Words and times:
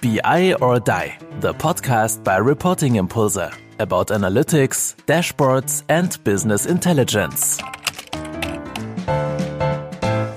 BI 0.00 0.54
or 0.60 0.78
Die, 0.78 1.18
the 1.40 1.52
podcast 1.52 2.22
by 2.22 2.36
Reporting 2.36 2.96
Impulse 2.96 3.50
about 3.80 4.08
analytics, 4.08 4.94
dashboards, 5.06 5.82
and 5.88 6.22
business 6.22 6.66
intelligence. 6.66 7.58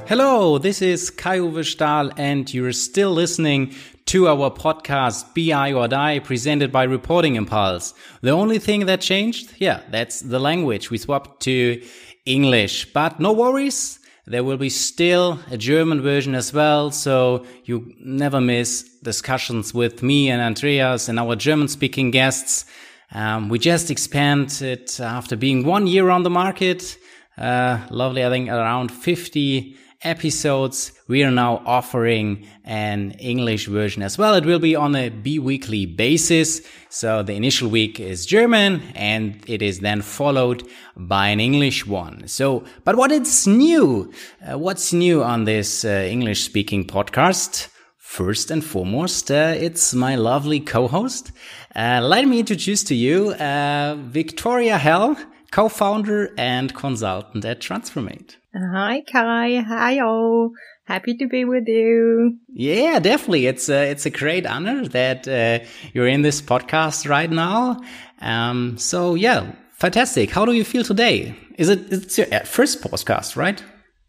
Hello, 0.08 0.58
this 0.58 0.82
is 0.82 1.12
Kai-Uwe 1.12 1.64
Stahl, 1.64 2.12
and 2.18 2.52
you're 2.52 2.72
still 2.72 3.12
listening 3.12 3.76
to 4.08 4.28
our 4.28 4.50
podcast 4.50 5.26
BI 5.36 5.74
or 5.74 5.88
Die 5.88 6.18
presented 6.20 6.72
by 6.72 6.84
Reporting 6.84 7.36
Impulse. 7.36 7.94
The 8.22 8.32
only 8.32 8.58
thing 8.58 8.88
that 8.88 9.02
changed? 9.02 9.54
Yeah, 9.60 9.82
that's 9.92 10.22
the 10.22 10.40
language. 10.40 10.90
We 10.90 10.98
swapped 10.98 11.40
to 11.42 11.82
English, 12.26 12.94
but 12.94 13.20
no 13.20 13.32
worries. 13.32 14.00
There 14.28 14.44
will 14.44 14.58
be 14.58 14.70
still 14.70 15.40
a 15.50 15.58
German 15.58 16.02
version 16.02 16.36
as 16.36 16.54
well, 16.54 16.92
so 16.92 17.44
you 17.66 17.96
never 18.00 18.40
miss 18.40 18.84
discussions 19.02 19.74
with 19.74 20.04
me 20.04 20.30
and 20.30 20.40
Andreas 20.40 21.10
and 21.10 21.20
our 21.20 21.36
German 21.36 21.68
speaking 21.68 22.12
guests. 22.12 22.66
Um, 23.14 23.50
we 23.50 23.58
just 23.58 23.90
expanded 23.90 24.92
after 25.00 25.36
being 25.36 25.66
one 25.66 25.88
year 25.88 26.12
on 26.12 26.22
the 26.22 26.30
market. 26.30 26.98
Uh, 27.36 27.80
lovely, 27.90 28.24
I 28.24 28.30
think 28.30 28.50
around 28.50 28.92
50 28.92 29.76
episodes. 30.04 30.92
We 31.12 31.26
are 31.26 31.32
now 31.46 31.62
offering 31.66 32.48
an 32.64 33.12
English 33.20 33.68
version 33.68 34.02
as 34.02 34.18
well. 34.18 34.34
It 34.36 34.46
will 34.46 34.60
be 34.60 34.78
on 34.78 34.96
a 34.96 35.10
bi-weekly 35.10 35.86
basis. 35.86 36.62
So 36.88 37.22
the 37.22 37.34
initial 37.34 37.70
week 37.70 38.00
is 38.00 38.26
German 38.26 38.82
and 38.96 39.44
it 39.46 39.62
is 39.62 39.80
then 39.80 40.04
followed 40.04 40.64
by 40.96 41.28
an 41.28 41.42
English 41.42 41.86
one. 41.86 42.30
So, 42.30 42.64
but 42.86 42.96
what 42.96 43.12
is 43.12 43.46
new? 43.46 44.14
Uh, 44.42 44.58
what's 44.58 44.94
new 44.94 45.22
on 45.22 45.44
this 45.44 45.84
uh, 45.84 46.08
English 46.16 46.44
speaking 46.44 46.86
podcast? 46.86 47.68
First 47.98 48.50
and 48.50 48.64
foremost, 48.64 49.30
uh, 49.30 49.54
it's 49.58 49.94
my 49.94 50.16
lovely 50.16 50.62
co-host. 50.62 51.34
Uh, 51.76 52.00
let 52.02 52.26
me 52.26 52.40
introduce 52.40 52.86
to 52.86 52.96
you 52.96 53.32
uh, 53.32 53.96
Viktoria 53.96 54.80
Hell, 54.80 55.18
co-founder 55.52 56.34
and 56.38 56.74
consultant 56.74 57.44
at 57.44 57.60
Transformate. 57.60 58.38
Hi, 58.54 59.02
Kai. 59.12 59.62
Hi, 59.62 60.00
all. 60.00 60.52
Happy 60.92 61.16
to 61.16 61.28
be 61.28 61.46
with 61.46 61.70
you. 61.70 62.38
Yeah, 62.50 63.00
definitely. 63.00 63.46
It's 63.48 63.70
a, 63.70 63.90
it's 63.90 64.06
a 64.06 64.10
great 64.10 64.46
honor 64.46 64.86
that 64.90 65.26
uh, 65.26 65.66
you're 65.94 66.10
in 66.10 66.22
this 66.22 66.42
podcast 66.42 67.08
right 67.08 67.32
now. 67.32 67.80
Um, 68.20 68.78
so 68.78 69.16
yeah, 69.16 69.54
fantastic. 69.72 70.32
How 70.32 70.44
do 70.44 70.52
you 70.52 70.66
feel 70.66 70.84
today? 70.84 71.34
Is 71.58 71.70
it 71.70 71.80
it's 71.94 72.18
your 72.18 72.28
first 72.42 72.82
podcast, 72.82 73.38
right? 73.38 73.64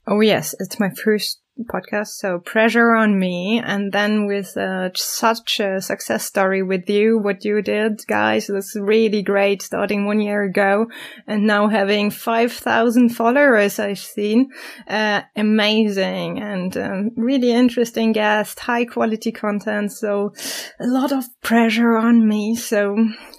Oh 0.08 0.18
yes, 0.20 0.56
it's 0.58 0.80
my 0.80 0.90
first 1.04 1.41
podcast. 1.60 2.08
So 2.08 2.38
pressure 2.38 2.94
on 2.94 3.18
me. 3.18 3.60
And 3.64 3.92
then 3.92 4.26
with 4.26 4.56
uh, 4.56 4.90
such 4.94 5.60
a 5.60 5.80
success 5.80 6.24
story 6.24 6.62
with 6.62 6.88
you, 6.88 7.18
what 7.18 7.44
you 7.44 7.62
did, 7.62 8.00
guys, 8.06 8.48
was 8.48 8.76
really 8.80 9.22
great 9.22 9.62
starting 9.62 10.06
one 10.06 10.20
year 10.20 10.42
ago 10.42 10.86
and 11.26 11.46
now 11.46 11.68
having 11.68 12.10
5,000 12.10 13.10
followers 13.10 13.78
I've 13.78 13.98
seen. 13.98 14.50
Uh, 14.88 15.22
amazing 15.36 16.40
and 16.40 16.76
um, 16.76 17.10
really 17.16 17.52
interesting 17.52 18.12
guest, 18.12 18.58
high 18.60 18.84
quality 18.84 19.32
content. 19.32 19.92
So 19.92 20.32
a 20.80 20.86
lot 20.86 21.12
of 21.12 21.24
pressure 21.42 21.96
on 21.96 22.26
me. 22.26 22.56
So 22.56 22.96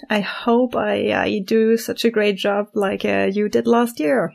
I 0.10 0.22
hope 0.22 0.76
I, 0.76 1.12
I 1.14 1.40
do 1.46 1.78
such 1.78 2.06
a 2.06 2.12
great 2.12 2.38
job 2.38 2.68
like 2.74 3.06
uh, 3.06 3.30
you 3.32 3.50
did 3.50 3.68
last 3.68 4.00
year. 4.00 4.34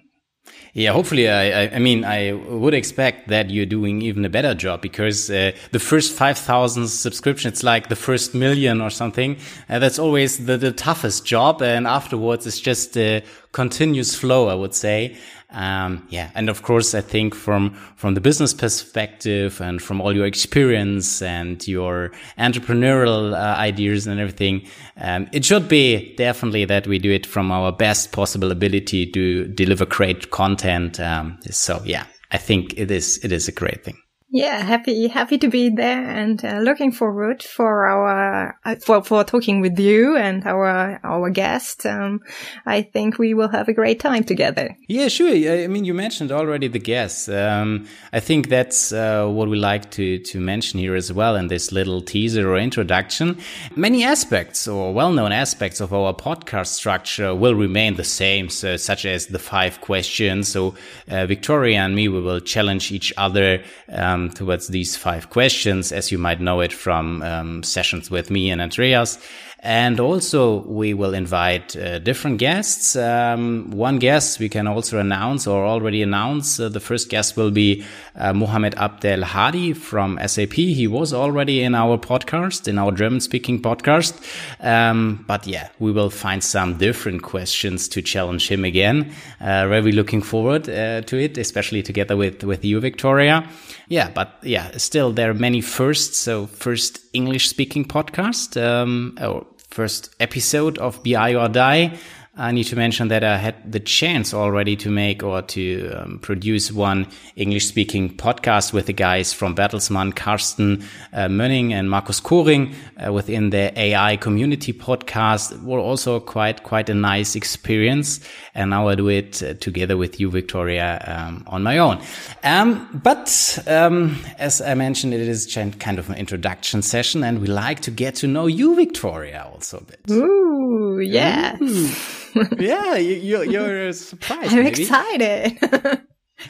Yeah, 0.74 0.92
hopefully, 0.92 1.28
I, 1.28 1.74
I 1.74 1.78
mean, 1.78 2.04
I 2.04 2.32
would 2.32 2.74
expect 2.74 3.28
that 3.28 3.50
you're 3.50 3.66
doing 3.66 4.02
even 4.02 4.24
a 4.24 4.28
better 4.28 4.54
job 4.54 4.80
because 4.80 5.28
uh, 5.30 5.52
the 5.72 5.78
first 5.80 6.12
5,000 6.12 6.86
subscriptions, 6.86 7.54
it's 7.54 7.62
like 7.62 7.88
the 7.88 7.96
first 7.96 8.34
million 8.34 8.80
or 8.80 8.90
something. 8.90 9.38
Uh, 9.68 9.78
that's 9.78 9.98
always 9.98 10.46
the, 10.46 10.56
the 10.56 10.70
toughest 10.70 11.24
job. 11.24 11.62
And 11.62 11.86
afterwards, 11.86 12.46
it's 12.46 12.60
just 12.60 12.96
a 12.96 13.24
continuous 13.52 14.14
flow, 14.14 14.48
I 14.48 14.54
would 14.54 14.74
say. 14.74 15.16
Um, 15.50 16.06
yeah. 16.10 16.30
And 16.34 16.50
of 16.50 16.62
course, 16.62 16.94
I 16.94 17.00
think 17.00 17.34
from, 17.34 17.74
from 17.96 18.14
the 18.14 18.20
business 18.20 18.52
perspective 18.52 19.60
and 19.60 19.80
from 19.80 20.00
all 20.00 20.14
your 20.14 20.26
experience 20.26 21.22
and 21.22 21.66
your 21.66 22.12
entrepreneurial 22.38 23.32
uh, 23.32 23.56
ideas 23.56 24.06
and 24.06 24.20
everything, 24.20 24.66
um, 24.98 25.26
it 25.32 25.44
should 25.44 25.68
be 25.68 26.14
definitely 26.16 26.66
that 26.66 26.86
we 26.86 26.98
do 26.98 27.10
it 27.10 27.24
from 27.26 27.50
our 27.50 27.72
best 27.72 28.12
possible 28.12 28.52
ability 28.52 29.10
to 29.12 29.48
deliver 29.48 29.86
great 29.86 30.30
content. 30.30 31.00
Um, 31.00 31.38
so 31.50 31.80
yeah, 31.84 32.04
I 32.30 32.36
think 32.36 32.74
it 32.76 32.90
is, 32.90 33.18
it 33.24 33.32
is 33.32 33.48
a 33.48 33.52
great 33.52 33.84
thing. 33.84 33.96
Yeah, 34.30 34.60
happy 34.62 35.08
happy 35.08 35.38
to 35.38 35.48
be 35.48 35.70
there 35.70 36.06
and 36.06 36.44
uh, 36.44 36.58
looking 36.58 36.92
forward 36.92 37.42
for 37.42 37.86
our 37.86 38.58
uh, 38.62 38.74
for 38.84 39.02
for 39.02 39.24
talking 39.24 39.62
with 39.62 39.78
you 39.78 40.18
and 40.18 40.46
our 40.46 41.00
our 41.02 41.30
guest. 41.30 41.86
Um, 41.86 42.20
I 42.66 42.82
think 42.82 43.18
we 43.18 43.32
will 43.32 43.48
have 43.48 43.68
a 43.68 43.72
great 43.72 44.00
time 44.00 44.24
together. 44.24 44.76
Yeah, 44.86 45.08
sure. 45.08 45.30
I 45.30 45.66
mean, 45.66 45.86
you 45.86 45.94
mentioned 45.94 46.30
already 46.30 46.68
the 46.68 46.78
guests. 46.78 47.30
Um, 47.30 47.86
I 48.12 48.20
think 48.20 48.50
that's 48.50 48.92
uh, 48.92 49.26
what 49.28 49.48
we 49.48 49.56
like 49.56 49.90
to 49.92 50.18
to 50.18 50.40
mention 50.40 50.78
here 50.78 50.94
as 50.94 51.10
well 51.10 51.34
in 51.34 51.48
this 51.48 51.72
little 51.72 52.02
teaser 52.02 52.52
or 52.52 52.58
introduction. 52.58 53.38
Many 53.76 54.04
aspects 54.04 54.68
or 54.68 54.92
well-known 54.92 55.32
aspects 55.32 55.80
of 55.80 55.94
our 55.94 56.12
podcast 56.12 56.74
structure 56.74 57.34
will 57.34 57.54
remain 57.54 57.94
the 57.94 58.04
same, 58.04 58.50
so, 58.50 58.76
such 58.76 59.06
as 59.06 59.28
the 59.28 59.38
five 59.38 59.80
questions. 59.80 60.48
So 60.48 60.74
uh, 61.08 61.26
Viktoria 61.26 61.76
and 61.76 61.94
me, 61.94 62.08
we 62.08 62.20
will 62.20 62.40
challenge 62.40 62.92
each 62.92 63.10
other. 63.16 63.62
Um, 63.90 64.17
um, 64.18 64.30
towards 64.30 64.68
these 64.68 64.96
five 64.96 65.30
questions, 65.30 65.92
as 65.92 66.10
you 66.12 66.18
might 66.18 66.40
know 66.40 66.60
it 66.60 66.72
from 66.72 67.22
um, 67.22 67.62
sessions 67.62 68.10
with 68.10 68.30
me 68.30 68.50
and 68.50 68.60
Andreas. 68.60 69.18
And 69.60 69.98
also, 69.98 70.60
we 70.60 70.94
will 70.94 71.14
invite 71.14 71.76
uh, 71.76 71.98
different 71.98 72.38
guests. 72.38 72.94
Um, 72.94 73.72
one 73.72 73.98
guest 73.98 74.38
we 74.38 74.48
can 74.48 74.68
also 74.68 75.00
announce 75.00 75.48
or 75.48 75.66
already 75.66 76.00
announce. 76.00 76.60
Uh, 76.60 76.68
the 76.68 76.78
first 76.78 77.08
guest 77.08 77.36
will 77.36 77.50
be 77.50 77.84
uh, 78.14 78.32
Mohamed 78.32 78.76
Abdel 78.76 79.24
Hadi 79.24 79.72
from 79.72 80.16
SAP. 80.24 80.52
He 80.52 80.86
was 80.86 81.12
already 81.12 81.62
in 81.62 81.74
our 81.74 81.98
podcast, 81.98 82.68
in 82.68 82.78
our 82.78 82.92
German 82.92 83.20
speaking 83.20 83.60
podcast. 83.60 84.14
Um, 84.60 85.24
but 85.26 85.44
yeah, 85.44 85.70
we 85.80 85.90
will 85.90 86.10
find 86.10 86.44
some 86.44 86.78
different 86.78 87.22
questions 87.22 87.88
to 87.88 88.00
challenge 88.00 88.46
him 88.48 88.64
again. 88.64 89.12
Uh, 89.40 89.66
really 89.68 89.90
looking 89.90 90.22
forward 90.22 90.68
uh, 90.68 91.00
to 91.02 91.18
it, 91.18 91.36
especially 91.36 91.82
together 91.82 92.16
with, 92.16 92.44
with 92.44 92.64
you, 92.64 92.80
Viktoria. 92.80 93.44
Yeah, 93.88 94.10
but 94.14 94.38
yeah, 94.42 94.76
still 94.76 95.12
there 95.12 95.30
are 95.30 95.34
many 95.34 95.62
firsts. 95.62 96.18
So 96.18 96.46
first 96.46 97.00
English 97.12 97.48
speaking 97.48 97.84
podcast, 97.84 98.60
um, 98.62 99.16
or 99.20 99.46
first 99.68 100.14
episode 100.18 100.78
of 100.78 101.02
BI 101.02 101.34
or 101.34 101.48
Die. 101.48 101.98
I 102.38 102.52
need 102.52 102.64
to 102.64 102.76
mention 102.76 103.08
that 103.08 103.24
I 103.24 103.36
had 103.36 103.72
the 103.72 103.80
chance 103.80 104.32
already 104.32 104.76
to 104.76 104.90
make 104.90 105.24
or 105.24 105.42
to 105.42 105.90
um, 105.90 106.18
produce 106.20 106.70
one 106.70 107.08
English 107.34 107.66
speaking 107.66 108.14
podcast 108.14 108.72
with 108.72 108.86
the 108.86 108.92
guys 108.92 109.32
from 109.32 109.56
Bertelsmann, 109.56 110.14
Karsten 110.14 110.84
uh, 111.12 111.26
Mönning 111.26 111.72
and 111.72 111.90
Markus 111.90 112.20
Koring 112.20 112.76
uh, 113.04 113.12
within 113.12 113.50
the 113.50 113.76
AI 113.76 114.16
community 114.18 114.72
podcast. 114.72 115.50
It 115.50 115.62
was 115.62 115.82
also 115.82 116.20
quite, 116.20 116.62
quite 116.62 116.88
a 116.88 116.94
nice 116.94 117.34
experience. 117.34 118.20
And 118.54 118.70
now 118.70 118.86
I 118.86 118.94
do 118.94 119.08
it 119.08 119.42
uh, 119.42 119.54
together 119.54 119.96
with 119.96 120.20
you, 120.20 120.30
Viktoria, 120.30 121.08
um, 121.08 121.42
on 121.48 121.64
my 121.64 121.78
own. 121.78 122.00
Um, 122.44 123.00
but, 123.02 123.58
um, 123.66 124.16
as 124.38 124.60
I 124.60 124.74
mentioned, 124.74 125.12
it 125.12 125.22
is 125.22 125.52
kind 125.80 125.98
of 125.98 126.08
an 126.08 126.14
introduction 126.14 126.82
session 126.82 127.24
and 127.24 127.40
we 127.40 127.48
like 127.48 127.80
to 127.80 127.90
get 127.90 128.14
to 128.16 128.28
know 128.28 128.46
you, 128.46 128.76
Viktoria, 128.76 129.44
also 129.44 129.78
a 129.78 129.82
bit. 129.82 130.00
Ooh, 130.08 131.00
yes. 131.00 131.60
Ooh. 131.60 131.90
yeah, 132.58 132.96
you, 132.96 133.42
you're 133.42 133.92
surprised. 133.92 134.52
I'm 134.52 134.64
maybe. 134.64 134.82
excited. 134.82 135.58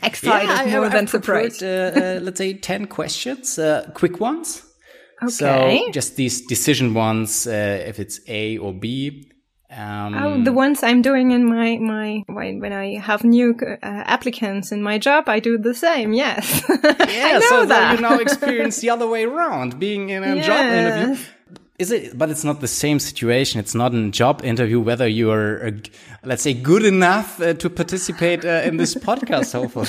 excited 0.02 0.48
yeah, 0.48 0.76
more 0.76 0.86
I, 0.86 0.88
than 0.88 1.04
I 1.04 1.10
surprised. 1.10 1.62
Uh, 1.62 1.66
uh, 1.94 2.20
let's 2.22 2.38
say 2.38 2.54
10 2.54 2.86
questions, 2.86 3.58
uh, 3.58 3.90
quick 3.94 4.20
ones. 4.20 4.64
Okay. 5.22 5.30
So 5.30 5.90
just 5.92 6.16
these 6.16 6.46
decision 6.46 6.94
ones, 6.94 7.46
uh, 7.46 7.82
if 7.86 7.98
it's 7.98 8.20
A 8.28 8.58
or 8.58 8.72
B. 8.72 9.30
Um, 9.70 10.14
oh, 10.14 10.42
the 10.42 10.52
ones 10.52 10.82
I'm 10.82 11.02
doing 11.02 11.32
in 11.32 11.44
my, 11.44 11.76
my, 11.76 12.24
when 12.26 12.72
I 12.72 12.98
have 12.98 13.22
new 13.22 13.54
uh, 13.60 13.76
applicants 13.82 14.72
in 14.72 14.82
my 14.82 14.98
job, 14.98 15.28
I 15.28 15.40
do 15.40 15.58
the 15.58 15.74
same. 15.74 16.14
Yes. 16.14 16.62
yeah. 16.84 17.40
so 17.40 17.66
that. 17.66 17.96
you 17.96 18.00
now 18.00 18.18
experience 18.18 18.80
the 18.80 18.88
other 18.88 19.06
way 19.06 19.24
around, 19.24 19.78
being 19.78 20.08
in 20.08 20.24
a 20.24 20.36
yes. 20.36 20.46
job 20.46 20.64
interview 20.64 21.24
is 21.78 21.92
it 21.92 22.18
but 22.18 22.30
it's 22.30 22.44
not 22.44 22.60
the 22.60 22.68
same 22.68 22.98
situation. 22.98 23.60
It's 23.60 23.74
not 23.74 23.94
a 23.94 24.10
job 24.10 24.42
interview 24.44 24.80
whether 24.80 25.06
you 25.06 25.30
are 25.30 25.66
uh, 25.66 25.70
let's 26.24 26.42
say 26.42 26.54
good 26.54 26.84
enough 26.84 27.40
uh, 27.40 27.54
to 27.54 27.70
participate 27.70 28.44
uh, 28.44 28.62
in 28.64 28.76
this 28.76 28.94
podcast 28.94 29.52
hopefully. 29.52 29.88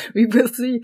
We 0.14 0.26
will 0.26 0.48
see. 0.48 0.80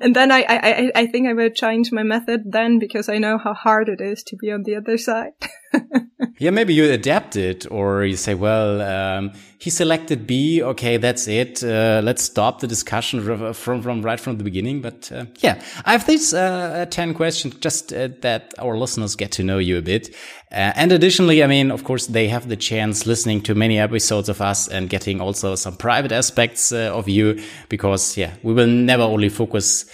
And 0.00 0.14
then 0.14 0.32
I, 0.32 0.44
I 0.48 0.92
i 0.94 1.06
think 1.06 1.28
i 1.28 1.32
will 1.32 1.50
change 1.50 1.92
my 1.92 2.02
method 2.02 2.40
then 2.46 2.78
because 2.78 3.08
i 3.08 3.18
know 3.18 3.38
how 3.38 3.54
hard 3.54 3.88
it 3.88 4.00
is 4.00 4.22
to 4.24 4.36
be 4.36 4.50
on 4.50 4.62
the 4.64 4.76
other 4.76 4.98
side 4.98 5.32
yeah, 6.38 6.50
maybe 6.50 6.74
you 6.74 6.90
adapt 6.90 7.36
it 7.36 7.66
or 7.70 8.04
you 8.04 8.16
say, 8.16 8.34
well, 8.34 8.80
um, 8.82 9.32
he 9.58 9.70
selected 9.70 10.26
B. 10.26 10.62
Okay, 10.62 10.96
that's 10.96 11.26
it. 11.28 11.62
Uh, 11.64 12.00
let's 12.04 12.22
stop 12.22 12.60
the 12.60 12.66
discussion 12.66 13.52
from, 13.54 13.82
from 13.82 14.02
right 14.02 14.20
from 14.20 14.38
the 14.38 14.44
beginning. 14.44 14.80
But 14.80 15.10
uh, 15.12 15.26
yeah, 15.38 15.60
I 15.84 15.92
have 15.92 16.06
these 16.06 16.34
uh, 16.34 16.86
10 16.90 17.14
questions 17.14 17.54
just 17.56 17.92
uh, 17.92 18.08
that 18.20 18.54
our 18.58 18.76
listeners 18.76 19.16
get 19.16 19.32
to 19.32 19.42
know 19.42 19.58
you 19.58 19.78
a 19.78 19.82
bit. 19.82 20.14
Uh, 20.52 20.72
and 20.76 20.92
additionally, 20.92 21.42
I 21.42 21.46
mean, 21.46 21.70
of 21.70 21.84
course, 21.84 22.06
they 22.06 22.28
have 22.28 22.48
the 22.48 22.56
chance 22.56 23.06
listening 23.06 23.40
to 23.42 23.54
many 23.54 23.78
episodes 23.78 24.28
of 24.28 24.40
us 24.40 24.68
and 24.68 24.88
getting 24.90 25.20
also 25.20 25.54
some 25.54 25.76
private 25.76 26.12
aspects 26.12 26.72
uh, 26.72 26.92
of 26.94 27.08
you 27.08 27.42
because, 27.68 28.16
yeah, 28.16 28.34
we 28.42 28.52
will 28.52 28.66
never 28.66 29.02
only 29.02 29.28
focus 29.28 29.90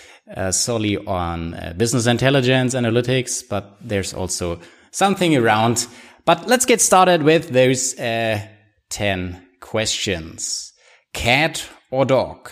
solely 0.51 0.97
on 0.97 1.75
business 1.77 2.07
intelligence 2.07 2.75
analytics, 2.75 3.47
but 3.47 3.77
there's 3.83 4.15
also 4.15 4.59
something 4.93 5.37
around. 5.37 5.87
But 6.25 6.47
let's 6.47 6.67
get 6.67 6.81
started 6.81 7.23
with 7.25 7.51
those 7.51 7.95
10 7.95 9.47
questions. 9.61 10.73
Cat 11.13 11.69
or 11.91 12.05
dog? 12.05 12.51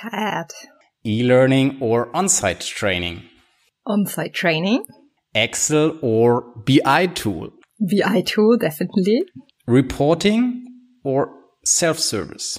Cat. 0.00 0.52
E-learning 1.04 1.78
or 1.80 2.14
on-site 2.14 2.60
training? 2.60 3.22
On-site 3.86 4.34
training. 4.34 4.84
Excel 5.34 5.96
or 6.02 6.44
BI 6.64 7.06
tool? 7.06 7.50
BI 7.80 8.22
tool, 8.22 8.56
definitely. 8.58 9.22
Reporting 9.66 10.64
or 11.04 11.30
self-service? 11.64 12.58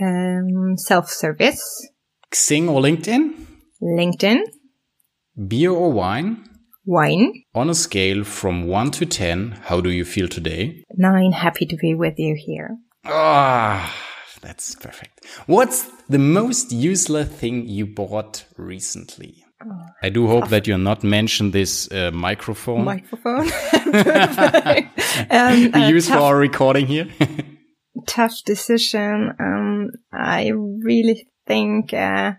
Um, 0.00 0.76
self-service. 0.76 1.88
Xing 2.32 2.68
or 2.68 2.80
LinkedIn? 2.80 3.34
LinkedIn. 3.82 4.38
Beer 5.48 5.70
or 5.70 5.92
wine? 5.92 6.44
Wine. 6.86 7.44
On 7.54 7.70
a 7.70 7.74
scale 7.74 8.24
from 8.24 8.66
1 8.66 8.90
to 8.92 9.06
10, 9.06 9.58
how 9.64 9.80
do 9.80 9.90
you 9.90 10.04
feel 10.04 10.28
today? 10.28 10.84
9. 10.96 11.32
Happy 11.32 11.66
to 11.66 11.76
be 11.76 11.94
with 11.94 12.18
you 12.18 12.34
here. 12.38 12.76
Ah, 13.06 13.94
that's 14.42 14.74
perfect. 14.74 15.24
What's 15.46 15.90
the 16.08 16.18
most 16.18 16.72
useless 16.72 17.28
thing 17.28 17.68
you 17.68 17.86
bought 17.86 18.44
recently? 18.56 19.44
Oh, 19.64 19.86
I 20.02 20.10
do 20.10 20.26
hope 20.26 20.48
that 20.48 20.66
you're 20.66 20.78
not 20.78 21.02
mention 21.02 21.52
this 21.52 21.90
uh, 21.90 22.10
microphone. 22.12 22.84
Microphone. 22.84 23.48
um, 25.30 25.72
we 25.72 25.72
uh, 25.72 25.88
use 25.88 26.06
tough, 26.06 26.18
for 26.18 26.24
our 26.24 26.36
recording 26.36 26.86
here. 26.86 27.08
tough 28.06 28.42
decision. 28.44 29.32
Um, 29.38 29.90
I 30.12 30.50
really 30.54 31.28
think 31.46 31.94
uh, 31.94 32.32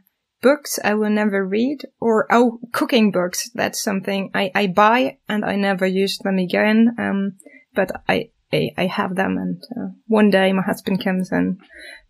books 0.45 0.79
I 0.83 0.93
will 0.93 1.09
never 1.09 1.39
read, 1.57 1.79
or 1.99 2.27
oh, 2.29 2.59
cooking 2.71 3.11
books. 3.11 3.49
That's 3.55 3.81
something 3.81 4.29
I 4.41 4.51
I 4.61 4.67
buy 4.67 5.17
and 5.27 5.41
I 5.43 5.55
never 5.55 5.87
use 6.03 6.19
them 6.19 6.37
again. 6.37 6.79
Um, 6.99 7.19
but 7.73 7.89
I 8.07 8.29
I, 8.53 8.71
I 8.77 8.85
have 8.85 9.15
them, 9.15 9.37
and 9.37 9.57
uh, 9.77 9.89
one 10.07 10.29
day 10.29 10.53
my 10.53 10.61
husband 10.61 11.03
comes 11.03 11.31
and 11.31 11.59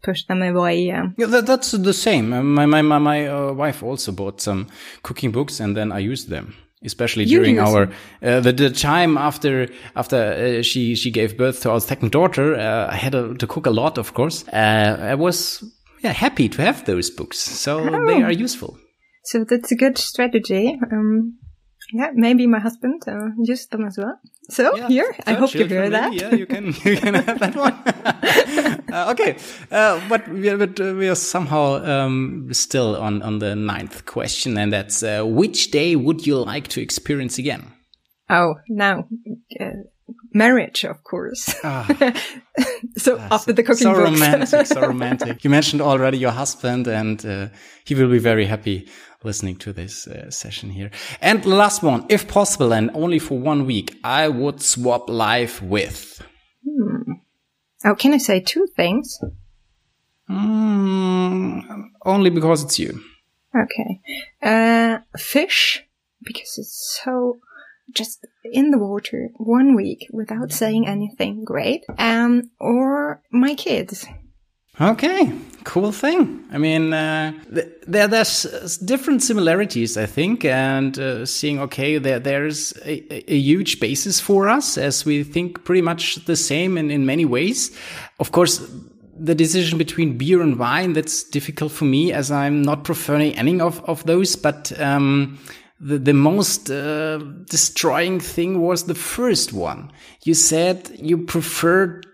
push 0.03 0.25
them 0.25 0.41
away. 0.41 0.81
Yeah, 0.81 1.05
yeah 1.17 1.27
that, 1.27 1.45
that's 1.45 1.71
the 1.71 1.93
same. 1.93 2.33
Uh, 2.33 2.43
my 2.43 2.65
my 2.65 2.81
my, 2.81 2.99
my 2.99 3.27
uh, 3.27 3.53
wife 3.53 3.81
also 3.83 4.11
bought 4.11 4.41
some 4.41 4.67
cooking 5.01 5.31
books, 5.31 5.59
and 5.59 5.75
then 5.77 5.91
I 5.91 5.99
used 5.99 6.29
them 6.29 6.55
especially 6.83 7.23
you 7.23 7.39
during 7.39 7.59
our 7.59 7.89
uh, 8.21 8.39
the, 8.41 8.51
the 8.51 8.69
time 8.69 9.17
after 9.17 9.67
after 9.95 10.17
uh, 10.17 10.61
she 10.61 10.95
she 10.95 11.09
gave 11.09 11.35
birth 11.37 11.61
to 11.61 11.71
our 11.71 11.79
second 11.79 12.11
daughter 12.11 12.55
uh, 12.55 12.93
i 12.93 12.95
had 12.95 13.15
a, 13.15 13.33
to 13.35 13.47
cook 13.47 13.65
a 13.65 13.71
lot 13.71 13.97
of 13.97 14.13
course 14.13 14.45
uh, 14.53 14.97
i 15.13 15.15
was 15.15 15.63
yeah 16.05 16.13
happy 16.13 16.47
to 16.47 16.61
have 16.61 16.85
those 16.85 17.09
books 17.09 17.37
so 17.37 17.79
oh. 17.79 18.05
they 18.05 18.21
are 18.21 18.31
useful 18.31 18.77
so 19.23 19.43
that's 19.43 19.71
a 19.71 19.75
good 19.75 19.97
strategy 19.97 20.79
um, 20.91 21.37
yeah, 21.93 22.11
maybe 22.13 22.47
my 22.47 22.59
husband 22.59 23.03
uh, 23.07 23.29
used 23.43 23.71
them 23.71 23.85
as 23.85 23.97
well. 23.97 24.19
So 24.49 24.75
yeah, 24.75 24.87
here, 24.87 25.15
I 25.27 25.33
hope 25.33 25.53
you 25.53 25.65
hear 25.65 25.89
that. 25.89 26.13
Yeah, 26.13 26.33
you 26.33 26.45
can 26.45 26.65
you 26.83 26.97
can 26.97 27.13
have 27.13 27.39
that 27.39 27.55
one. 27.55 27.73
uh, 28.93 29.11
okay, 29.11 29.37
uh, 29.71 30.01
but 30.09 30.27
we 30.27 30.49
are, 30.49 30.57
but, 30.57 30.79
uh, 30.79 30.93
we 30.93 31.07
are 31.07 31.15
somehow 31.15 31.83
um, 31.85 32.49
still 32.51 32.95
on 32.95 33.21
on 33.21 33.39
the 33.39 33.55
ninth 33.55 34.05
question, 34.05 34.57
and 34.57 34.73
that's 34.73 35.03
uh, 35.03 35.23
which 35.23 35.71
day 35.71 35.95
would 35.95 36.25
you 36.25 36.37
like 36.37 36.67
to 36.69 36.81
experience 36.81 37.37
again? 37.37 37.71
Oh, 38.29 38.55
now 38.67 39.07
uh, 39.59 39.85
marriage, 40.35 40.83
of 40.83 41.03
course. 41.03 41.55
Oh. 41.63 41.87
so 42.97 43.17
after 43.17 43.53
the 43.53 43.63
cooking 43.63 43.87
so 43.87 43.93
books. 43.93 44.11
romantic, 44.11 44.67
so 44.67 44.81
romantic. 44.93 45.43
You 45.43 45.49
mentioned 45.49 45.81
already 45.81 46.17
your 46.17 46.31
husband, 46.31 46.87
and 46.87 47.25
uh, 47.25 47.47
he 47.85 47.95
will 47.95 48.09
be 48.09 48.19
very 48.19 48.45
happy 48.45 48.87
listening 49.23 49.55
to 49.55 49.73
this 49.73 50.07
uh, 50.07 50.29
session 50.29 50.69
here. 50.69 50.91
And 51.21 51.43
last 51.45 51.81
one, 51.81 52.05
if 52.09 52.27
possible, 52.27 52.73
and 52.73 52.91
only 52.93 53.17
for 53.17 53.39
one 53.39 53.65
week, 53.65 53.97
I 54.03 54.27
would 54.27 54.61
swap 54.61 55.09
life 55.09 55.61
with. 55.61 56.21
Hmm. 56.63 57.13
Oh, 57.85 57.95
can 57.95 58.13
I 58.13 58.17
say 58.17 58.39
two 58.39 58.67
things? 58.75 59.19
Mm, 60.29 61.89
only 62.05 62.29
because 62.29 62.63
it's 62.63 62.79
you. 62.79 63.01
Okay. 63.55 64.01
Uh, 64.41 64.99
fish, 65.17 65.83
because 66.23 66.57
it's 66.57 66.99
so 67.03 67.39
just 67.93 68.25
in 68.43 68.71
the 68.71 68.77
water 68.77 69.29
one 69.37 69.75
week 69.75 70.07
without 70.11 70.51
saying 70.51 70.87
anything 70.87 71.43
great. 71.43 71.83
Um, 71.97 72.51
or 72.59 73.21
my 73.31 73.55
kids. 73.55 74.05
Okay, 74.79 75.31
cool 75.63 75.93
thing. 75.93 76.43
I 76.51 76.57
mean, 76.57 76.91
uh, 76.91 77.31
there 77.87 78.09
there's 78.09 78.77
different 78.79 79.23
similarities, 79.23 79.95
I 79.95 80.05
think, 80.05 80.43
and 80.43 80.99
uh, 80.99 81.25
seeing 81.25 81.59
okay, 81.59 81.97
there 81.97 82.19
there's 82.19 82.73
a, 82.83 83.31
a, 83.31 83.37
huge 83.37 83.79
basis 83.79 84.19
for 84.19 84.49
us 84.49 84.77
as 84.77 85.05
we 85.05 85.23
think 85.23 85.63
pretty 85.63 85.81
much 85.81 86.25
the 86.25 86.35
same 86.35 86.77
in 86.77 86.91
in 86.91 87.05
many 87.05 87.23
ways. 87.23 87.71
Of 88.19 88.33
course, 88.33 88.61
the 89.17 89.33
decision 89.35 89.77
between 89.77 90.17
beer 90.17 90.41
and 90.41 90.59
wine 90.59 90.91
that's 90.91 91.23
difficult 91.23 91.71
for 91.71 91.85
me 91.85 92.11
as 92.11 92.29
I'm 92.29 92.61
not 92.61 92.83
preferring 92.83 93.37
any 93.37 93.61
of 93.61 93.81
of 93.85 94.03
those, 94.05 94.35
but. 94.35 94.77
Um, 94.79 95.39
the, 95.79 95.97
the 95.97 96.13
most 96.13 96.69
uh, 96.71 97.17
destroying 97.49 98.19
thing 98.19 98.61
was 98.61 98.85
the 98.85 98.95
first 98.95 99.53
one. 99.53 99.91
You 100.23 100.33
said 100.33 100.91
you 100.95 101.25
preferred 101.25 102.05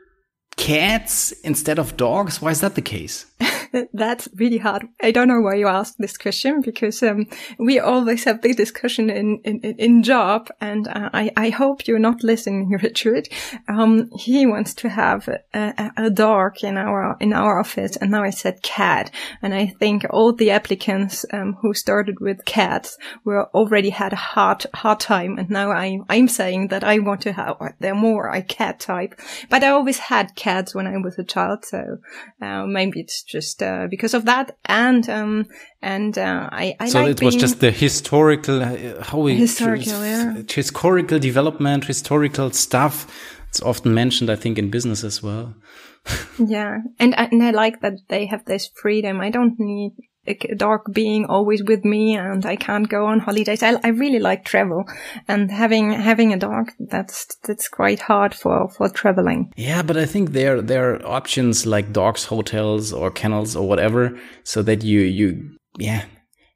cats 0.58 1.32
instead 1.44 1.80
of 1.80 1.98
dogs? 1.98 2.42
Why 2.42 2.52
is 2.52 2.62
that 2.62 2.76
the 2.76 2.82
case? 2.82 3.26
That's 3.94 4.28
really 4.36 4.58
hard. 4.58 4.88
I 5.02 5.12
don't 5.12 5.28
know 5.28 5.40
why 5.40 5.56
you 5.56 5.68
asked 5.68 5.96
this 5.98 6.18
question 6.18 6.62
because 6.62 7.02
um, 7.04 7.28
we 7.58 7.80
always 7.80 8.24
have 8.26 8.42
the 8.42 8.54
discussion 8.54 9.10
in 9.10 9.40
in, 9.44 9.60
in 9.60 10.04
job, 10.04 10.50
and 10.60 10.88
uh, 10.88 11.10
I 11.14 11.32
I 11.38 11.50
hope 11.50 11.88
you're 11.88 12.00
not 12.00 12.24
listening, 12.24 12.70
Richard. 12.84 13.30
Um, 13.68 14.10
he 14.18 14.46
wants 14.46 14.74
to 14.76 14.90
have 14.90 15.28
a, 15.54 15.92
a, 15.98 16.10
dog 16.10 16.64
in 16.64 16.78
our 16.78 17.16
in 17.20 17.34
our 17.34 17.60
office, 17.60 17.96
and 17.98 18.12
now 18.12 18.24
I 18.24 18.32
said 18.32 18.62
cat, 18.62 19.12
and 19.42 19.54
I 19.54 19.68
think 19.68 20.06
all 20.10 20.34
the 20.34 20.52
applicants 20.52 21.26
um, 21.32 21.58
who 21.62 21.74
started 21.74 22.20
with 22.20 22.46
cats 22.46 22.98
were 23.24 23.50
already 23.54 23.90
had 23.90 24.14
a 24.14 24.18
hard 24.18 24.66
hard 24.74 25.00
time, 25.00 25.38
and 25.38 25.50
now 25.50 25.72
I 25.72 26.00
I'm 26.10 26.28
saying 26.28 26.70
that 26.70 26.84
I 26.84 27.00
want 27.00 27.22
to 27.22 27.34
have 27.34 27.58
they're 27.80 27.96
more 27.96 28.28
a 28.30 28.42
cat 28.42 28.80
type, 28.80 29.20
but 29.50 29.64
I 29.64 29.70
always 29.70 30.00
had 30.00 30.36
cats 30.36 30.76
when 30.76 30.88
I 30.88 30.98
was 30.98 31.18
a 31.18 31.24
child, 31.24 31.66
so 31.66 31.98
uh, 32.42 32.66
maybe 32.66 33.00
it's 33.00 33.24
just 33.24 33.61
uh, 33.62 33.88
because 33.90 34.14
of 34.14 34.26
that, 34.26 34.58
and 34.66 35.08
um, 35.10 35.46
and 35.82 36.18
uh, 36.18 36.50
I, 36.52 36.76
I 36.80 36.90
so 36.90 37.04
like 37.04 37.12
it 37.12 37.22
was 37.22 37.36
just 37.36 37.60
the 37.60 37.72
historical 37.72 38.62
uh, 38.62 39.04
how 39.04 39.20
we 39.20 39.36
historical 39.36 40.04
yeah. 40.04 40.42
historical 40.48 41.20
development, 41.20 41.86
historical 41.86 42.52
stuff. 42.52 43.08
It's 43.50 43.62
often 43.62 43.94
mentioned, 43.94 44.30
I 44.30 44.38
think, 44.38 44.58
in 44.58 44.70
business 44.70 45.04
as 45.04 45.22
well. 45.22 45.54
yeah, 46.40 46.80
and 47.00 47.18
and 47.18 47.44
I 47.44 47.52
like 47.52 47.82
that 47.82 48.00
they 48.08 48.26
have 48.28 48.46
this 48.46 48.70
freedom. 48.82 49.22
I 49.22 49.30
don't 49.30 49.60
need 49.60 49.94
a 50.28 50.56
dark 50.56 50.92
being 50.92 51.26
always 51.26 51.64
with 51.64 51.84
me 51.84 52.16
and 52.16 52.46
I 52.46 52.56
can't 52.56 52.88
go 52.88 53.06
on 53.08 53.20
holidays. 53.20 53.64
I, 53.64 53.76
I 53.84 53.90
really 53.90 54.20
like 54.20 54.46
travel 54.46 54.86
and 55.28 55.52
having, 55.52 55.92
having 55.92 56.34
a 56.34 56.38
dog, 56.38 56.72
that's, 56.80 57.26
that's 57.44 57.68
quite 57.68 58.00
hard 58.00 58.36
for, 58.36 58.70
for 58.70 58.90
traveling. 58.90 59.52
Yeah, 59.56 59.82
but 59.82 59.98
I 59.98 60.06
think 60.06 60.32
there, 60.32 60.62
there 60.62 60.94
are 60.94 61.06
options 61.06 61.66
like 61.66 61.92
dogs, 61.92 62.26
hotels 62.26 62.94
or 62.94 63.10
kennels 63.10 63.56
or 63.56 63.68
whatever 63.68 64.18
so 64.44 64.62
that 64.64 64.84
you, 64.84 65.02
you, 65.02 65.58
yeah, 65.78 66.06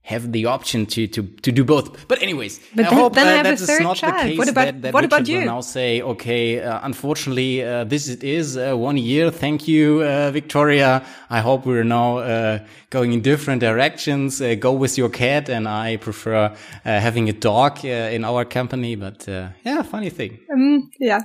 have 0.05 0.31
the 0.31 0.45
option 0.45 0.85
to 0.85 1.07
to 1.07 1.23
to 1.41 1.51
do 1.51 1.63
both. 1.63 2.07
But 2.07 2.21
anyways, 2.21 2.59
but 2.75 2.85
I 2.85 2.89
then, 2.89 2.99
hope 2.99 3.13
then 3.15 3.27
uh, 3.27 3.31
I 3.31 3.33
have 3.33 3.45
that 3.45 3.61
a 3.61 3.65
third 3.65 3.83
not 3.83 3.97
child. 3.97 4.13
the 4.13 4.29
case. 4.29 4.37
What 4.37 4.49
about 4.49 4.65
that, 4.65 4.81
that 4.83 4.93
what 4.93 5.03
Richard 5.03 5.13
about 5.13 5.27
you? 5.27 5.39
Will 5.39 5.45
now 5.45 5.61
say, 5.61 6.01
okay, 6.01 6.61
uh, 6.61 6.79
unfortunately, 6.83 7.63
uh, 7.63 7.83
this 7.83 8.07
it 8.07 8.23
is 8.23 8.55
uh, 8.55 8.75
one 8.89 8.97
year. 8.97 9.31
Thank 9.31 9.67
you, 9.67 10.01
uh, 10.01 10.31
Viktoria. 10.31 11.03
I 11.29 11.39
hope 11.41 11.65
we're 11.65 11.83
now 11.83 12.19
uh, 12.19 12.59
going 12.91 13.13
in 13.13 13.21
different 13.21 13.61
directions. 13.61 14.41
go 14.59 14.71
with 14.73 14.97
your 14.97 15.09
cat, 15.09 15.49
and 15.49 15.67
I 15.67 15.97
prefer 15.97 16.55
having 16.83 17.29
a 17.29 17.33
dog 17.33 17.83
in 17.83 18.23
our 18.23 18.45
company. 18.45 18.95
But 18.95 19.27
yeah, 19.27 19.81
funny 19.81 20.11
thing. 20.11 20.39
Um, 20.53 20.91
yeah, 20.99 21.21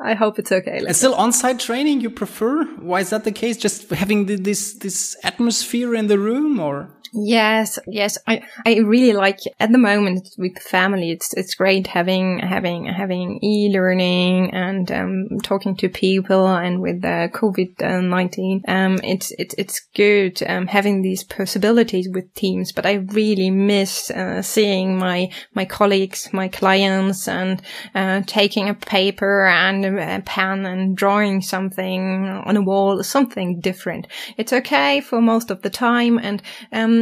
I 0.00 0.14
hope 0.14 0.38
it's 0.38 0.52
okay. 0.52 0.78
and 0.86 0.96
still 0.96 1.14
on-site 1.14 1.58
training 1.58 2.00
you 2.00 2.10
prefer? 2.10 2.64
Why 2.80 3.00
is 3.00 3.10
that 3.10 3.24
the 3.24 3.32
case? 3.32 3.56
Just 3.56 3.90
having 3.90 4.26
the, 4.26 4.36
this 4.36 4.74
this 4.74 5.16
atmosphere 5.24 5.94
in 5.94 6.06
the 6.06 6.18
room, 6.18 6.60
or 6.60 6.88
Yes, 7.14 7.78
yes. 7.86 8.16
I, 8.26 8.42
I 8.64 8.78
really 8.78 9.12
like 9.12 9.40
at 9.60 9.70
the 9.70 9.76
moment 9.76 10.30
with 10.38 10.58
family. 10.58 11.10
It's, 11.10 11.34
it's 11.34 11.54
great 11.54 11.86
having, 11.86 12.38
having, 12.38 12.86
having 12.86 13.38
e-learning 13.44 14.54
and, 14.54 14.90
um, 14.90 15.28
talking 15.42 15.76
to 15.76 15.90
people 15.90 16.46
and 16.46 16.80
with 16.80 17.02
the 17.02 17.28
COVID-19. 17.34 18.66
Um, 18.66 18.98
it's, 19.04 19.30
it's, 19.32 19.54
it's 19.58 19.80
good, 19.94 20.42
um, 20.44 20.66
having 20.66 21.02
these 21.02 21.22
possibilities 21.22 22.08
with 22.08 22.32
teams, 22.34 22.72
but 22.72 22.86
I 22.86 22.94
really 22.94 23.50
miss, 23.50 24.10
uh, 24.10 24.40
seeing 24.40 24.96
my, 24.96 25.30
my 25.52 25.66
colleagues, 25.66 26.30
my 26.32 26.48
clients 26.48 27.28
and, 27.28 27.60
uh, 27.94 28.22
taking 28.26 28.70
a 28.70 28.74
paper 28.74 29.44
and 29.44 29.84
a 29.84 30.22
pen 30.24 30.64
and 30.64 30.96
drawing 30.96 31.42
something 31.42 32.24
on 32.26 32.56
a 32.56 32.62
wall, 32.62 33.02
something 33.02 33.60
different. 33.60 34.06
It's 34.38 34.54
okay 34.54 35.02
for 35.02 35.20
most 35.20 35.50
of 35.50 35.60
the 35.60 35.70
time. 35.70 36.18
And, 36.18 36.42
um, 36.72 37.01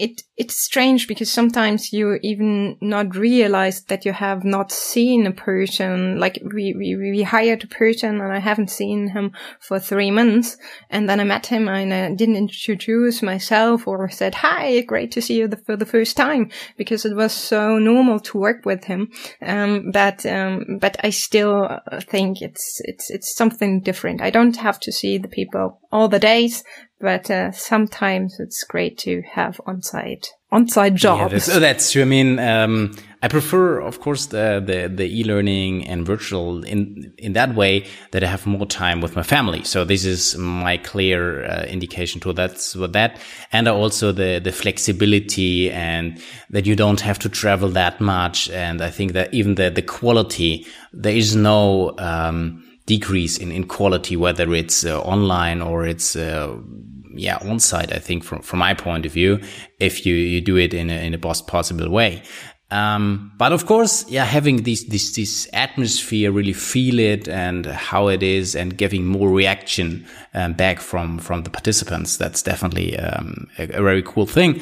it 0.00 0.22
it's 0.38 0.64
strange 0.64 1.06
because 1.06 1.30
sometimes 1.30 1.92
you 1.92 2.18
even 2.22 2.78
not 2.80 3.14
realize 3.14 3.82
that 3.84 4.06
you 4.06 4.12
have 4.12 4.42
not 4.44 4.72
seen 4.72 5.26
a 5.26 5.32
person. 5.32 6.18
Like 6.18 6.40
we 6.42 6.74
we 6.74 6.96
we 6.96 7.22
hired 7.22 7.62
a 7.64 7.66
person 7.66 8.20
and 8.20 8.32
I 8.32 8.38
haven't 8.38 8.70
seen 8.70 9.08
him 9.08 9.32
for 9.60 9.78
three 9.78 10.10
months, 10.10 10.56
and 10.88 11.06
then 11.08 11.20
I 11.20 11.24
met 11.24 11.46
him 11.46 11.68
and 11.68 11.92
I 11.92 12.14
didn't 12.14 12.36
introduce 12.36 13.22
myself 13.22 13.86
or 13.86 14.08
said 14.08 14.34
hi, 14.36 14.80
great 14.80 15.12
to 15.12 15.20
see 15.20 15.38
you 15.38 15.48
the, 15.48 15.58
for 15.58 15.76
the 15.76 15.84
first 15.84 16.16
time 16.16 16.50
because 16.78 17.04
it 17.04 17.14
was 17.14 17.32
so 17.32 17.78
normal 17.78 18.20
to 18.20 18.38
work 18.38 18.64
with 18.64 18.84
him. 18.84 19.10
Um, 19.42 19.90
but 19.92 20.24
um, 20.24 20.78
but 20.80 20.96
I 21.04 21.10
still 21.10 21.78
think 22.00 22.40
it's 22.40 22.80
it's 22.84 23.10
it's 23.10 23.36
something 23.36 23.82
different. 23.82 24.22
I 24.22 24.30
don't 24.30 24.56
have 24.56 24.80
to 24.80 24.92
see 24.92 25.18
the 25.18 25.28
people 25.28 25.78
all 25.92 26.08
the 26.08 26.18
days, 26.18 26.64
but 27.00 27.30
uh, 27.30 27.50
sometimes 27.52 28.38
it's 28.38 28.64
great 28.64 28.98
to 28.98 29.22
have 29.32 29.60
on-site 29.94 30.28
on-site 30.52 30.94
jobs. 30.94 31.20
Yeah, 31.20 31.28
that's, 31.28 31.48
oh, 31.48 31.60
that's, 31.60 31.92
true. 31.92 32.02
I 32.02 32.06
mean, 32.06 32.38
um, 32.38 32.92
I 33.22 33.28
prefer, 33.28 33.80
of 33.80 34.00
course, 34.00 34.26
the, 34.26 34.62
the, 34.64 34.88
the 34.92 35.20
e-learning 35.20 35.86
and 35.86 36.04
virtual 36.04 36.64
in, 36.64 37.12
in 37.18 37.34
that 37.34 37.54
way 37.54 37.86
that 38.10 38.24
I 38.24 38.26
have 38.26 38.46
more 38.46 38.66
time 38.66 39.00
with 39.00 39.14
my 39.14 39.22
family. 39.22 39.62
So 39.62 39.84
this 39.84 40.04
is 40.04 40.36
my 40.36 40.76
clear 40.78 41.44
uh, 41.44 41.64
indication 41.64 42.20
to 42.22 42.32
that's 42.32 42.74
what 42.74 42.92
that. 42.94 43.20
And 43.52 43.68
also 43.68 44.10
the, 44.10 44.40
the 44.42 44.52
flexibility 44.52 45.70
and 45.70 46.20
that 46.50 46.66
you 46.66 46.74
don't 46.74 47.00
have 47.00 47.18
to 47.20 47.28
travel 47.28 47.68
that 47.70 48.00
much. 48.00 48.50
And 48.50 48.82
I 48.82 48.90
think 48.90 49.12
that 49.12 49.32
even 49.32 49.54
the, 49.54 49.70
the 49.70 49.82
quality, 49.82 50.66
there 50.92 51.14
is 51.14 51.36
no, 51.36 51.94
um, 51.98 52.66
decrease 52.86 53.38
in, 53.38 53.52
in 53.52 53.68
quality, 53.68 54.16
whether 54.16 54.52
it's 54.52 54.84
uh, 54.84 55.00
online 55.02 55.62
or 55.62 55.86
it's, 55.86 56.16
uh, 56.16 56.56
yeah, 57.14 57.38
on 57.38 57.60
site, 57.60 57.92
I 57.92 57.98
think 57.98 58.24
from, 58.24 58.42
from 58.42 58.58
my 58.58 58.74
point 58.74 59.06
of 59.06 59.12
view, 59.12 59.40
if 59.78 60.06
you, 60.06 60.14
you 60.14 60.40
do 60.40 60.56
it 60.56 60.74
in 60.74 60.90
a, 60.90 61.04
in 61.04 61.14
a 61.14 61.18
best 61.18 61.46
possible 61.46 61.88
way. 61.88 62.22
Um, 62.72 63.32
but 63.36 63.52
of 63.52 63.66
course, 63.66 64.08
yeah, 64.08 64.24
having 64.24 64.62
this, 64.62 64.84
this, 64.84 65.16
this 65.16 65.48
atmosphere, 65.52 66.30
really 66.30 66.52
feel 66.52 67.00
it 67.00 67.28
and 67.28 67.66
how 67.66 68.08
it 68.08 68.22
is 68.22 68.54
and 68.54 68.76
giving 68.76 69.04
more 69.04 69.28
reaction 69.28 70.06
um, 70.34 70.52
back 70.52 70.80
from, 70.80 71.18
from 71.18 71.42
the 71.42 71.50
participants. 71.50 72.16
That's 72.16 72.42
definitely, 72.42 72.96
um, 72.96 73.48
a, 73.58 73.64
a, 73.64 73.82
very 73.82 74.02
cool 74.02 74.26
thing. 74.26 74.60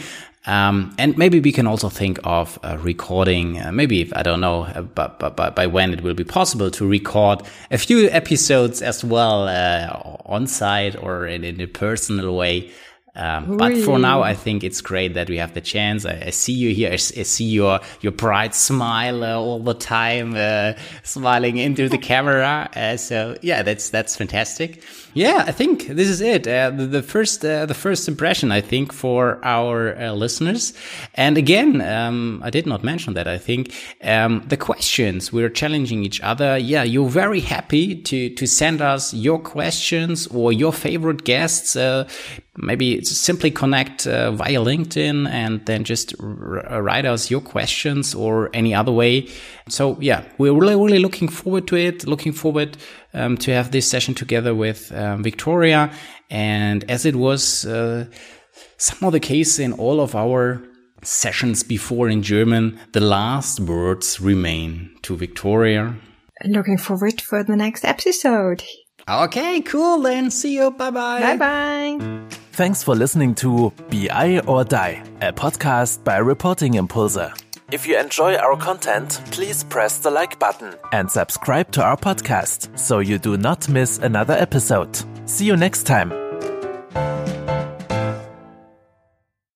Um, 0.48 0.94
and 0.96 1.16
maybe 1.18 1.40
we 1.40 1.52
can 1.52 1.66
also 1.66 1.90
think 1.90 2.18
of 2.24 2.58
uh, 2.62 2.78
recording, 2.80 3.60
uh, 3.60 3.70
maybe, 3.70 4.00
if, 4.00 4.16
I 4.16 4.22
don't 4.22 4.40
know, 4.40 4.62
uh, 4.62 4.80
but, 4.80 5.18
but, 5.18 5.36
but 5.36 5.54
by 5.54 5.66
when 5.66 5.92
it 5.92 6.00
will 6.00 6.14
be 6.14 6.24
possible 6.24 6.70
to 6.70 6.88
record 6.88 7.42
a 7.70 7.76
few 7.76 8.08
episodes 8.08 8.80
as 8.80 9.04
well, 9.04 9.46
uh, 9.46 10.16
on 10.24 10.46
site 10.46 10.96
or 10.96 11.26
in, 11.26 11.44
in 11.44 11.60
a 11.60 11.66
personal 11.66 12.34
way. 12.34 12.70
Um, 13.14 13.56
but 13.56 13.76
for 13.78 13.98
now, 13.98 14.22
I 14.22 14.34
think 14.34 14.62
it's 14.62 14.80
great 14.80 15.14
that 15.14 15.28
we 15.28 15.38
have 15.38 15.52
the 15.52 15.60
chance. 15.60 16.06
I, 16.06 16.22
I 16.26 16.30
see 16.30 16.52
you 16.52 16.72
here. 16.72 16.90
I, 16.90 16.94
I, 16.94 16.96
see 16.96 17.46
your 17.46 17.80
your 18.00 18.12
bright 18.12 18.54
smile 18.54 19.24
uh, 19.24 19.34
all 19.34 19.58
the 19.58 19.74
time, 19.74 20.34
uh, 20.36 20.74
smiling 21.02 21.56
into 21.56 21.88
the 21.88 21.98
camera. 22.10 22.70
Uh, 22.76 22.96
so 22.96 23.36
yeah, 23.42 23.64
that's 23.64 23.90
that's 23.90 24.14
fantastic. 24.14 24.84
Yeah, 25.14 25.44
I 25.46 25.52
think 25.52 25.88
this 25.88 26.08
is 26.08 26.20
it. 26.20 26.46
Uh, 26.46 26.70
the, 26.70 26.86
the, 26.86 27.02
first 27.02 27.44
uh, 27.44 27.66
the 27.66 27.74
first 27.74 28.08
impression, 28.08 28.52
I 28.52 28.60
think, 28.60 28.92
for 28.92 29.40
our 29.42 29.96
uh, 29.96 30.12
listeners. 30.12 30.74
And 31.14 31.38
again, 31.38 31.80
um, 31.80 32.40
I 32.44 32.50
did 32.50 32.66
not 32.66 32.84
mention 32.84 33.14
that. 33.14 33.26
I 33.26 33.38
think 33.38 33.72
um, 34.04 34.44
the 34.46 34.56
questions 34.56 35.32
we're 35.32 35.48
challenging 35.48 36.04
each 36.04 36.20
other. 36.20 36.58
Yeah, 36.58 36.82
you're 36.82 37.08
very 37.08 37.40
happy 37.40 37.96
to 38.02 38.30
to 38.30 38.46
send 38.46 38.80
us 38.80 39.14
your 39.14 39.38
questions 39.38 40.26
or 40.28 40.52
your 40.52 40.72
favorite 40.72 41.24
guests 41.24 41.76
maybe 42.58 43.02
simply 43.04 43.50
connect 43.50 44.06
uh, 44.06 44.32
via 44.32 44.58
LinkedIn 44.58 45.28
and 45.28 45.64
then 45.66 45.84
just 45.84 46.14
write 46.18 47.04
us 47.04 47.30
your 47.30 47.40
questions 47.40 48.14
or 48.14 48.50
any 48.52 48.74
other 48.74 48.92
way. 48.92 49.28
So 49.70 49.96
yeah, 50.00 50.24
we're 50.38 50.52
really, 50.52 50.76
really 50.76 50.98
looking 50.98 51.28
forward 51.28 51.66
to 51.68 51.76
it. 51.76 52.06
Looking 52.06 52.32
forward 52.32 52.76
um, 53.14 53.36
to 53.38 53.52
have 53.52 53.70
this 53.70 53.88
session 53.88 54.14
together 54.14 54.54
with 54.54 54.92
um, 54.92 55.22
Viktoria. 55.24 55.92
And 56.30 56.88
as 56.90 57.06
it 57.06 57.16
was 57.16 57.64
uh, 57.66 58.06
some 58.76 59.06
of 59.06 59.12
the 59.12 59.20
case 59.20 59.58
in 59.58 59.72
all 59.72 60.00
of 60.00 60.14
our 60.14 60.62
sessions 61.02 61.62
before 61.62 62.08
in 62.08 62.22
German, 62.22 62.78
the 62.92 63.00
last 63.00 63.60
words 63.60 64.20
remain 64.20 64.90
to 65.02 65.16
Viktoria. 65.16 65.94
Looking 66.44 66.78
forward 66.78 67.20
for 67.20 67.42
the 67.42 67.56
next 67.56 67.84
episode. 67.84 68.62
Okay, 69.08 69.62
cool 69.62 70.02
then. 70.02 70.30
See 70.30 70.54
you. 70.54 70.70
Bye 70.70 70.90
bye. 70.90 71.20
Bye 71.20 71.36
bye. 71.36 72.26
Thanks 72.52 72.82
for 72.82 72.94
listening 72.94 73.34
to 73.36 73.72
BI 73.88 74.40
or 74.40 74.64
Die, 74.64 75.02
a 75.22 75.32
podcast 75.32 76.04
by 76.04 76.18
Reporting 76.18 76.74
Impulse. 76.74 77.47
If 77.70 77.86
you 77.86 77.98
enjoy 77.98 78.34
our 78.36 78.56
content, 78.56 79.20
please 79.30 79.62
press 79.62 79.98
the 79.98 80.10
like 80.10 80.38
button 80.38 80.74
and 80.92 81.10
subscribe 81.10 81.70
to 81.72 81.82
our 81.82 81.98
podcast 81.98 82.78
so 82.78 83.00
you 83.00 83.18
do 83.18 83.36
not 83.36 83.68
miss 83.68 83.98
another 83.98 84.32
episode. 84.32 84.96
See 85.28 85.44
you 85.44 85.54
next 85.54 85.82
time. 85.82 86.27